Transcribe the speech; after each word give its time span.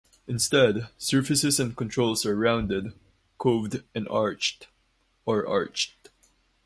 Instead, 0.27 0.89
surfaces 0.97 1.59
and 1.59 1.77
controls 1.77 2.25
are 2.25 2.35
rounded, 2.35 2.93
coved, 3.37 3.83
or 5.27 5.47
arched. 5.47 6.09